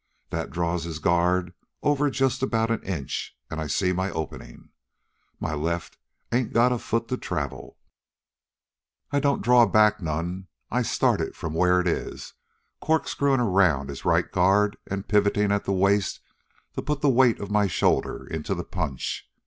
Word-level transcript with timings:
That 0.31 0.49
draws 0.49 0.83
his 0.85 0.97
guard 0.97 1.53
over 1.83 2.09
just 2.09 2.41
about 2.41 2.71
an 2.71 2.81
inch, 2.81 3.37
an' 3.51 3.59
I 3.59 3.67
see 3.67 3.93
my 3.93 4.09
openin'. 4.09 4.69
My 5.39 5.53
left 5.53 5.99
ain't 6.31 6.53
got 6.53 6.71
a 6.71 6.79
foot 6.79 7.07
to 7.09 7.17
travel. 7.17 7.77
I 9.11 9.19
don't 9.19 9.43
draw 9.43 9.61
it 9.61 9.71
back 9.71 10.01
none. 10.01 10.47
I 10.71 10.81
start 10.81 11.21
it 11.21 11.35
from 11.35 11.53
where 11.53 11.79
it 11.79 11.87
is, 11.87 12.33
corkscrewin' 12.81 13.41
around 13.41 13.89
his 13.89 14.03
right 14.03 14.31
guard 14.31 14.75
an' 14.87 15.03
pivotin' 15.03 15.51
at 15.51 15.65
the 15.65 15.71
waist 15.71 16.19
to 16.73 16.81
put 16.81 17.01
the 17.01 17.07
weight 17.09 17.39
of 17.39 17.51
my 17.51 17.67
shoulder 17.67 18.25
into 18.25 18.55
the 18.55 18.63
punch. 18.65 19.29